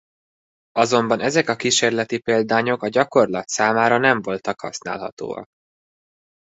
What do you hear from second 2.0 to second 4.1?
példányok a gyakorlat számára